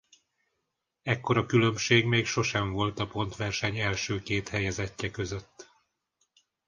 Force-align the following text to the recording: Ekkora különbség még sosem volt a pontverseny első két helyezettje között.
Ekkora 1.01 1.45
különbség 1.45 2.05
még 2.05 2.25
sosem 2.25 2.71
volt 2.71 2.99
a 2.99 3.07
pontverseny 3.07 3.79
első 3.79 4.21
két 4.21 4.49
helyezettje 4.49 5.11
között. 5.11 5.69